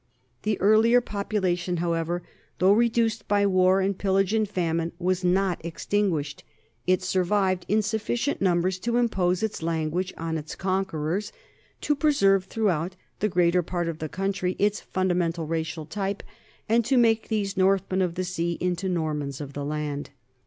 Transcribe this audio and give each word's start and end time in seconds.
The 0.41 0.59
earlier 0.59 0.99
population, 0.99 1.77
however, 1.77 2.23
though 2.57 2.71
reduced 2.71 3.27
by 3.27 3.45
war 3.45 3.81
and 3.81 3.95
pillage 3.95 4.33
and 4.33 4.49
famine, 4.49 4.93
was 4.97 5.23
not 5.23 5.63
extinguished. 5.63 6.43
It 6.87 7.03
survived 7.03 7.67
in 7.67 7.83
sufficient 7.83 8.41
numbers 8.41 8.79
to 8.79 8.97
impose 8.97 9.43
its 9.43 9.61
language 9.61 10.11
on 10.17 10.39
its 10.39 10.55
con 10.55 10.85
querors, 10.85 11.31
to 11.81 11.95
preserve 11.95 12.45
throughout 12.45 12.95
the 13.19 13.29
greater 13.29 13.61
part 13.61 13.87
of 13.87 13.99
the 13.99 14.09
country 14.09 14.55
its 14.57 14.81
fundamental 14.81 15.45
racial 15.45 15.85
type, 15.85 16.23
and 16.67 16.83
to 16.85 16.97
make 16.97 17.27
these 17.27 17.55
Northmen 17.55 18.01
of 18.01 18.15
the 18.15 18.23
sea 18.23 18.57
into 18.59 18.89
Normans 18.89 19.39
of 19.39 19.53
the 19.53 19.63
land. 19.63 20.09